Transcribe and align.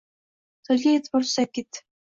Tilga 0.69 0.95
e’tibor 0.95 1.29
susayib 1.29 1.57
ketdi. 1.61 1.87